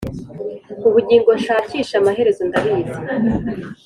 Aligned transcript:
ubugingo 0.87 1.29
nshakisha 1.39 1.93
amaherezo 2.01 2.41
ndabizi. 2.49 2.99